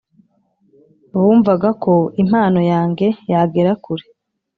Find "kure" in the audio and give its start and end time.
3.83-4.05